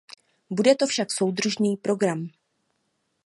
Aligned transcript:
Bude 0.49 0.75
to 0.75 0.87
však 0.87 1.11
soudržný 1.11 1.77
program. 1.77 2.27